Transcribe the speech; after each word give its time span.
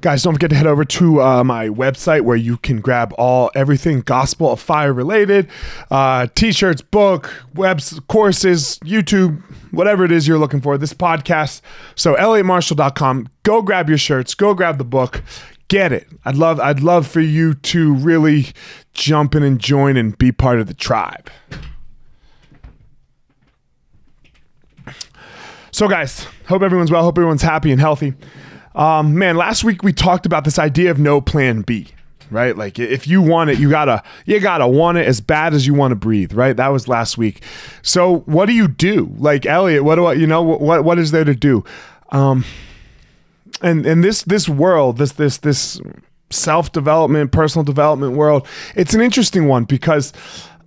Guys, 0.00 0.22
don't 0.22 0.34
forget 0.34 0.50
to 0.50 0.56
head 0.56 0.66
over 0.66 0.84
to 0.84 1.22
uh, 1.22 1.42
my 1.42 1.68
website 1.68 2.22
where 2.22 2.36
you 2.36 2.58
can 2.58 2.80
grab 2.80 3.14
all 3.18 3.50
everything 3.54 4.00
Gospel 4.00 4.52
of 4.52 4.60
Fire 4.60 4.92
related 4.92 5.48
uh, 5.90 6.26
t 6.34 6.52
shirts, 6.52 6.82
book, 6.82 7.32
webs, 7.54 7.98
courses, 8.08 8.78
YouTube, 8.84 9.42
whatever 9.72 10.04
it 10.04 10.12
is 10.12 10.28
you're 10.28 10.38
looking 10.38 10.60
for. 10.60 10.76
This 10.76 10.92
podcast. 10.92 11.62
So, 11.94 12.14
elliottmarshall.com. 12.14 13.28
Go 13.42 13.62
grab 13.62 13.88
your 13.88 13.98
shirts, 13.98 14.34
go 14.34 14.54
grab 14.54 14.78
the 14.78 14.84
book. 14.84 15.22
Get 15.68 15.90
it. 15.92 16.06
I'd 16.24 16.36
love 16.36 16.60
I'd 16.60 16.80
love 16.80 17.08
for 17.08 17.20
you 17.20 17.54
to 17.54 17.94
really 17.94 18.46
jump 18.94 19.34
in 19.34 19.42
and 19.42 19.58
join 19.58 19.96
and 19.96 20.16
be 20.16 20.30
part 20.30 20.60
of 20.60 20.68
the 20.68 20.74
tribe. 20.74 21.28
So, 25.72 25.88
guys, 25.88 26.26
hope 26.46 26.62
everyone's 26.62 26.90
well. 26.90 27.02
Hope 27.02 27.18
everyone's 27.18 27.42
happy 27.42 27.72
and 27.72 27.80
healthy. 27.80 28.14
Um, 28.76 29.18
man, 29.18 29.36
last 29.36 29.64
week 29.64 29.82
we 29.82 29.92
talked 29.94 30.26
about 30.26 30.44
this 30.44 30.58
idea 30.58 30.90
of 30.90 30.98
no 30.98 31.22
plan 31.22 31.62
B, 31.62 31.88
right? 32.30 32.54
Like 32.54 32.78
if 32.78 33.06
you 33.06 33.22
want 33.22 33.48
it, 33.48 33.58
you 33.58 33.70
gotta 33.70 34.02
you 34.26 34.38
gotta 34.38 34.68
want 34.68 34.98
it 34.98 35.06
as 35.06 35.22
bad 35.22 35.54
as 35.54 35.66
you 35.66 35.72
want 35.72 35.92
to 35.92 35.96
breathe, 35.96 36.34
right? 36.34 36.54
That 36.54 36.68
was 36.68 36.86
last 36.86 37.16
week. 37.16 37.42
So, 37.80 38.18
what 38.26 38.46
do 38.46 38.52
you 38.52 38.68
do? 38.68 39.14
Like 39.16 39.46
Elliot, 39.46 39.82
what 39.82 39.94
do 39.94 40.04
I, 40.04 40.12
you 40.12 40.26
know? 40.26 40.42
What 40.42 40.84
what 40.84 40.98
is 40.98 41.10
there 41.10 41.24
to 41.24 41.34
do? 41.34 41.64
Um, 42.10 42.44
and 43.62 43.86
and 43.86 44.04
this 44.04 44.22
this 44.24 44.46
world, 44.46 44.98
this 44.98 45.12
this 45.12 45.38
this 45.38 45.80
self 46.28 46.70
development, 46.70 47.32
personal 47.32 47.64
development 47.64 48.12
world, 48.12 48.46
it's 48.74 48.92
an 48.92 49.00
interesting 49.00 49.48
one 49.48 49.64
because 49.64 50.12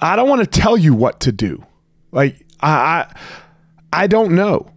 I 0.00 0.14
don't 0.14 0.28
want 0.28 0.42
to 0.42 0.60
tell 0.60 0.76
you 0.76 0.94
what 0.94 1.18
to 1.20 1.32
do. 1.32 1.66
Like 2.12 2.46
I 2.60 2.70
I, 2.70 3.14
I 4.04 4.06
don't 4.06 4.36
know 4.36 4.70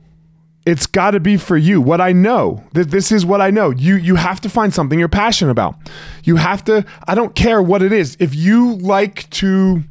it's 0.69 0.85
got 0.85 1.11
to 1.11 1.19
be 1.19 1.35
for 1.37 1.57
you 1.57 1.81
what 1.81 1.99
i 1.99 2.11
know. 2.11 2.63
That 2.73 2.91
this 2.91 3.11
is 3.11 3.25
what 3.25 3.41
i 3.41 3.49
know. 3.49 3.71
You 3.71 3.95
you 3.95 4.15
have 4.15 4.39
to 4.41 4.49
find 4.49 4.73
something 4.73 4.99
you're 4.99 5.07
passionate 5.09 5.51
about. 5.51 5.75
You 6.23 6.35
have 6.37 6.63
to 6.65 6.85
i 7.07 7.15
don't 7.15 7.35
care 7.35 7.61
what 7.61 7.81
it 7.81 7.91
is. 7.91 8.15
If 8.19 8.35
you 8.35 8.75
like 8.75 9.29
to 9.31 9.83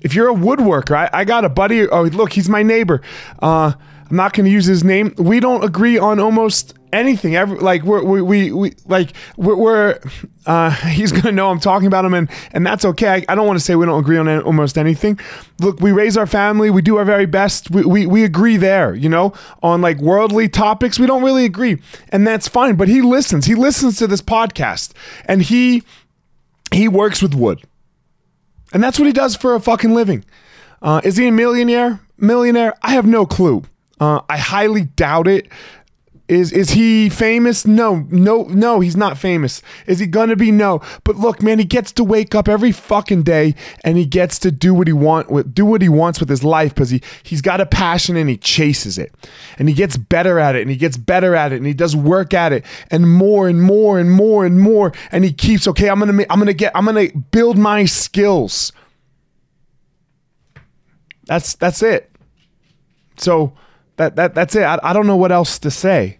if 0.00 0.14
you're 0.14 0.30
a 0.30 0.34
woodworker 0.34 0.96
i, 0.96 1.10
I 1.12 1.24
got 1.24 1.44
a 1.44 1.48
buddy 1.48 1.86
oh 1.88 2.02
look 2.02 2.32
he's 2.32 2.48
my 2.48 2.62
neighbor. 2.62 3.02
Uh, 3.40 3.72
i'm 4.12 4.16
not 4.16 4.34
going 4.34 4.44
to 4.44 4.50
use 4.50 4.66
his 4.66 4.84
name. 4.84 5.14
We 5.16 5.40
don't 5.40 5.64
agree 5.64 5.96
on 5.96 6.20
almost 6.20 6.74
anything. 6.92 7.34
Ever 7.34 7.56
like 7.56 7.82
we're, 7.82 8.04
we, 8.04 8.20
we, 8.20 8.52
we 8.52 8.74
like 8.84 9.14
we're, 9.38 9.56
we're 9.56 10.00
uh, 10.44 10.70
he's 10.90 11.12
gonna 11.12 11.32
know 11.32 11.50
i'm 11.50 11.58
talking 11.58 11.86
about 11.86 12.04
him 12.04 12.12
and 12.12 12.30
and 12.52 12.66
that's 12.66 12.84
okay. 12.84 13.08
I, 13.08 13.24
I 13.30 13.34
don't 13.34 13.46
want 13.46 13.58
to 13.58 13.64
say 13.64 13.74
we 13.74 13.86
don't 13.86 13.98
agree 13.98 14.18
on 14.18 14.28
almost 14.42 14.76
anything. 14.76 15.18
Look 15.60 15.80
we 15.80 15.92
raise 15.92 16.18
our 16.18 16.26
family. 16.26 16.68
We 16.68 16.82
do 16.82 16.98
our 16.98 17.06
very 17.06 17.24
best. 17.24 17.70
We, 17.70 17.86
we 17.86 18.06
we 18.06 18.22
agree 18.22 18.58
there 18.58 18.94
you 18.94 19.08
know 19.08 19.32
on 19.62 19.80
like 19.80 19.98
worldly 19.98 20.46
topics. 20.46 20.98
We 20.98 21.06
don't 21.06 21.22
really 21.22 21.46
agree 21.46 21.80
and 22.10 22.26
that's 22.26 22.46
fine 22.46 22.76
but 22.76 22.88
he 22.88 23.00
listens. 23.00 23.46
He 23.46 23.54
listens 23.54 23.96
to 23.96 24.06
this 24.06 24.20
podcast 24.20 24.92
and 25.24 25.40
he 25.40 25.84
he 26.70 26.86
works 26.86 27.22
with 27.22 27.34
wood. 27.34 27.62
And 28.74 28.84
that's 28.84 28.98
what 28.98 29.06
he 29.06 29.12
does 29.12 29.36
for 29.36 29.54
a 29.54 29.60
fucking 29.60 29.94
living. 29.94 30.22
Uh, 30.82 31.00
is 31.02 31.16
he 31.16 31.28
a 31.28 31.32
millionaire? 31.32 32.00
Millionaire? 32.18 32.74
I 32.82 32.92
have 32.92 33.06
no 33.06 33.24
clue 33.24 33.64
uh, 34.00 34.20
I 34.28 34.36
highly 34.38 34.84
doubt 34.84 35.28
it. 35.28 35.48
Is 36.28 36.50
is 36.50 36.70
he 36.70 37.10
famous? 37.10 37.66
No, 37.66 38.06
no, 38.10 38.44
no, 38.44 38.80
he's 38.80 38.96
not 38.96 39.18
famous. 39.18 39.60
Is 39.86 39.98
he 39.98 40.06
gonna 40.06 40.34
be? 40.34 40.50
No. 40.50 40.80
But 41.04 41.16
look, 41.16 41.42
man, 41.42 41.58
he 41.58 41.64
gets 41.66 41.92
to 41.92 42.04
wake 42.04 42.34
up 42.34 42.48
every 42.48 42.72
fucking 42.72 43.24
day 43.24 43.54
and 43.84 43.98
he 43.98 44.06
gets 44.06 44.38
to 44.38 44.50
do 44.50 44.72
what 44.72 44.86
he 44.86 44.94
want 44.94 45.30
with 45.30 45.52
do 45.52 45.66
what 45.66 45.82
he 45.82 45.90
wants 45.90 46.20
with 46.20 46.30
his 46.30 46.42
life 46.42 46.74
because 46.74 46.88
he 46.88 47.02
he's 47.22 47.42
got 47.42 47.60
a 47.60 47.66
passion 47.66 48.16
and 48.16 48.30
he 48.30 48.38
chases 48.38 48.96
it. 48.96 49.12
And 49.58 49.68
he 49.68 49.74
gets 49.74 49.98
better 49.98 50.38
at 50.38 50.54
it 50.56 50.62
and 50.62 50.70
he 50.70 50.76
gets 50.76 50.96
better 50.96 51.34
at 51.34 51.52
it 51.52 51.56
and 51.56 51.66
he 51.66 51.74
does 51.74 51.94
work 51.94 52.32
at 52.32 52.52
it 52.52 52.64
and 52.90 53.12
more 53.12 53.46
and 53.46 53.60
more 53.60 53.98
and 53.98 54.10
more 54.10 54.46
and 54.46 54.58
more 54.58 54.92
and 55.10 55.24
he 55.24 55.32
keeps 55.32 55.68
okay, 55.68 55.90
I'm 55.90 55.98
gonna 55.98 56.24
I'm 56.30 56.38
gonna 56.38 56.54
get 56.54 56.72
I'm 56.74 56.86
gonna 56.86 57.08
build 57.32 57.58
my 57.58 57.84
skills. 57.84 58.72
That's 61.26 61.56
that's 61.56 61.82
it. 61.82 62.10
So 63.18 63.52
that, 63.96 64.16
that 64.16 64.34
that's 64.34 64.54
it. 64.54 64.62
I, 64.62 64.78
I 64.82 64.92
don't 64.92 65.06
know 65.06 65.16
what 65.16 65.32
else 65.32 65.58
to 65.60 65.70
say 65.70 66.18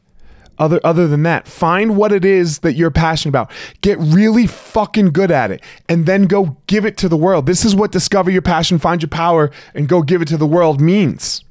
other 0.58 0.80
other 0.84 1.08
than 1.08 1.22
that. 1.24 1.48
Find 1.48 1.96
what 1.96 2.12
it 2.12 2.24
is 2.24 2.60
that 2.60 2.74
you're 2.74 2.90
passionate 2.90 3.30
about. 3.30 3.50
Get 3.80 3.98
really 3.98 4.46
fucking 4.46 5.10
good 5.10 5.30
at 5.30 5.50
it 5.50 5.62
and 5.88 6.06
then 6.06 6.24
go 6.24 6.56
give 6.66 6.84
it 6.84 6.96
to 6.98 7.08
the 7.08 7.16
world. 7.16 7.46
This 7.46 7.64
is 7.64 7.74
what 7.74 7.92
discover 7.92 8.30
your 8.30 8.42
passion 8.42 8.78
find 8.78 9.02
your 9.02 9.08
power 9.08 9.50
and 9.74 9.88
go 9.88 10.02
give 10.02 10.22
it 10.22 10.28
to 10.28 10.36
the 10.36 10.46
world 10.46 10.80
means. 10.80 11.44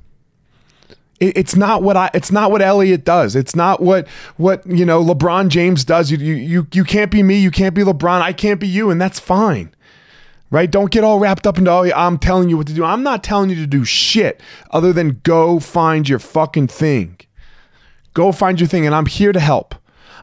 It, 1.20 1.38
it's 1.38 1.56
not 1.56 1.84
what 1.84 1.98
i 1.98 2.10
it's 2.14 2.32
not 2.32 2.52
what 2.52 2.62
elliot 2.62 3.04
does. 3.04 3.36
It's 3.36 3.56
not 3.56 3.82
what 3.82 4.08
what 4.38 4.66
you 4.66 4.86
know 4.86 5.04
lebron 5.04 5.50
james 5.50 5.84
does. 5.84 6.12
You 6.12 6.18
you 6.18 6.68
you 6.72 6.84
can't 6.84 7.12
be 7.12 7.24
me. 7.24 7.40
You 7.40 7.52
can't 7.52 7.76
be 7.76 7.82
lebron. 7.82 8.22
I 8.22 8.34
can't 8.34 8.60
be 8.60 8.68
you 8.68 8.90
and 8.92 9.02
that's 9.02 9.20
fine 9.20 9.74
right? 10.52 10.70
Don't 10.70 10.92
get 10.92 11.04
all 11.04 11.18
wrapped 11.18 11.48
up 11.48 11.58
into, 11.58 11.72
oh, 11.72 11.90
I'm 11.96 12.20
telling 12.20 12.50
you 12.50 12.58
what 12.58 12.68
to 12.68 12.74
do. 12.74 12.84
I'm 12.84 13.02
not 13.02 13.24
telling 13.24 13.50
you 13.50 13.56
to 13.56 13.68
do 13.68 13.84
shit 13.84 14.42
other 14.70 14.94
than 14.94 15.22
go 15.24 15.60
find 15.60 16.08
your 16.08 16.20
fucking 16.20 16.68
thing. 16.68 17.18
Go 18.14 18.32
find 18.32 18.60
your 18.60 18.68
thing, 18.68 18.86
and 18.86 18.94
I'm 18.94 19.06
here 19.06 19.32
to 19.32 19.40
help. 19.40 19.74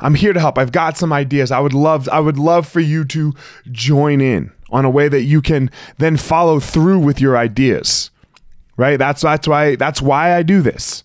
I'm 0.01 0.15
here 0.15 0.33
to 0.33 0.41
help. 0.41 0.59
I've 0.59 0.71
got 0.71 0.97
some 0.97 1.13
ideas. 1.13 1.51
I 1.51 1.59
would 1.59 1.75
love 1.75 2.09
I 2.11 2.21
would 2.21 2.39
love 2.39 2.69
for 2.69 2.81
you 2.81 3.05
to 3.07 3.35
join 3.73 4.21
in 4.21 4.53
on 4.71 4.85
a 4.85 4.91
way 4.91 5.09
that 5.09 5.23
you 5.23 5.41
can 5.41 5.71
then 5.97 6.17
follow 6.17 6.61
through 6.61 7.01
with 7.01 7.21
your 7.21 7.37
ideas. 7.37 8.11
Right? 8.77 8.97
That's 8.97 9.23
that's 9.23 9.49
why 9.49 9.75
that's 9.75 10.01
why 10.01 10.37
I 10.37 10.43
do 10.43 10.63
this. 10.63 11.03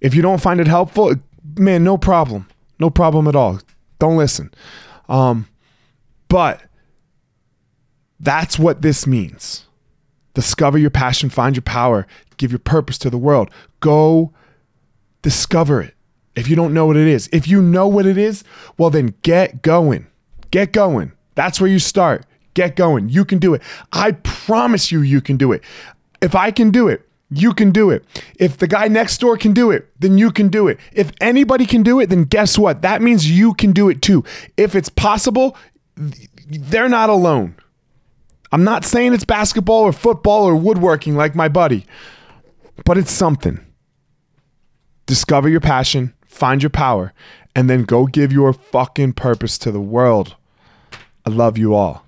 If 0.00 0.14
you 0.14 0.22
don't 0.22 0.40
find 0.40 0.60
it 0.60 0.66
helpful, 0.66 1.14
man, 1.56 1.84
no 1.84 1.96
problem. 1.96 2.48
No 2.80 2.90
problem 2.90 3.28
at 3.28 3.36
all. 3.36 3.60
Don't 3.98 4.16
listen. 4.16 4.52
Um, 5.08 5.48
but 6.28 6.62
that's 8.20 8.58
what 8.58 8.82
this 8.82 9.06
means. 9.06 9.66
Discover 10.34 10.78
your 10.78 10.90
passion, 10.90 11.30
find 11.30 11.56
your 11.56 11.62
power, 11.62 12.06
give 12.36 12.52
your 12.52 12.58
purpose 12.58 12.98
to 12.98 13.10
the 13.10 13.18
world. 13.18 13.50
Go 13.80 14.32
discover 15.22 15.80
it 15.80 15.94
if 16.36 16.48
you 16.48 16.56
don't 16.56 16.72
know 16.72 16.86
what 16.86 16.96
it 16.96 17.08
is. 17.08 17.28
If 17.32 17.48
you 17.48 17.60
know 17.60 17.88
what 17.88 18.06
it 18.06 18.16
is, 18.16 18.44
well, 18.76 18.90
then 18.90 19.14
get 19.22 19.62
going. 19.62 20.06
Get 20.50 20.72
going. 20.72 21.12
That's 21.34 21.60
where 21.60 21.70
you 21.70 21.78
start. 21.78 22.24
Get 22.54 22.76
going. 22.76 23.08
You 23.08 23.24
can 23.24 23.38
do 23.38 23.54
it. 23.54 23.62
I 23.92 24.12
promise 24.12 24.90
you, 24.90 25.02
you 25.02 25.20
can 25.20 25.36
do 25.36 25.52
it. 25.52 25.62
If 26.20 26.34
I 26.34 26.50
can 26.50 26.70
do 26.70 26.88
it, 26.88 27.08
you 27.30 27.52
can 27.52 27.70
do 27.70 27.90
it. 27.90 28.04
If 28.38 28.56
the 28.56 28.66
guy 28.66 28.88
next 28.88 29.18
door 29.18 29.36
can 29.36 29.52
do 29.52 29.70
it, 29.70 29.88
then 29.98 30.16
you 30.16 30.30
can 30.30 30.48
do 30.48 30.66
it. 30.68 30.78
If 30.92 31.12
anybody 31.20 31.66
can 31.66 31.82
do 31.82 32.00
it, 32.00 32.08
then 32.08 32.24
guess 32.24 32.58
what? 32.58 32.82
That 32.82 33.02
means 33.02 33.30
you 33.30 33.54
can 33.54 33.72
do 33.72 33.88
it 33.88 34.00
too. 34.00 34.24
If 34.56 34.74
it's 34.74 34.88
possible, 34.88 35.56
they're 35.96 36.88
not 36.88 37.10
alone. 37.10 37.54
I'm 38.50 38.64
not 38.64 38.84
saying 38.84 39.12
it's 39.12 39.24
basketball 39.24 39.82
or 39.82 39.92
football 39.92 40.44
or 40.44 40.56
woodworking 40.56 41.16
like 41.16 41.34
my 41.34 41.48
buddy, 41.48 41.86
but 42.84 42.96
it's 42.96 43.12
something. 43.12 43.60
Discover 45.06 45.48
your 45.48 45.60
passion, 45.60 46.14
find 46.26 46.62
your 46.62 46.70
power, 46.70 47.12
and 47.54 47.68
then 47.68 47.84
go 47.84 48.06
give 48.06 48.32
your 48.32 48.52
fucking 48.52 49.14
purpose 49.14 49.58
to 49.58 49.70
the 49.70 49.80
world. 49.80 50.36
I 51.26 51.30
love 51.30 51.58
you 51.58 51.74
all. 51.74 52.04